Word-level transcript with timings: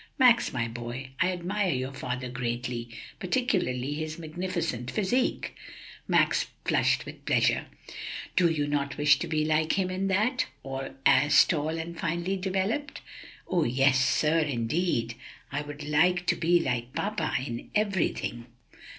"Max, 0.17 0.51
my 0.51 0.67
boy, 0.67 1.11
I 1.19 1.31
admire 1.31 1.69
your 1.75 1.93
father 1.93 2.27
greatly, 2.27 2.89
particularly 3.19 3.93
his 3.93 4.17
magnificent 4.17 4.89
physique." 4.89 5.53
Max 6.07 6.47
flushed 6.65 7.05
with 7.05 7.23
pleasure. 7.23 7.67
"Do 8.35 8.49
you 8.49 8.65
not 8.65 8.97
wish 8.97 9.19
to 9.19 9.27
be 9.27 9.45
like 9.45 9.73
him 9.73 9.91
in 9.91 10.07
that? 10.07 10.47
as 11.05 11.45
tall 11.45 11.77
and 11.77 11.99
finely 11.99 12.35
developed?" 12.35 13.01
"Yes, 13.53 14.03
sir; 14.03 14.39
yes, 14.39 14.51
indeed! 14.51 15.13
I 15.51 15.61
want 15.61 16.25
to 16.25 16.35
be 16.35 16.59
like 16.59 16.95
papa 16.95 17.35
in 17.37 17.69
everything!" 17.75 18.47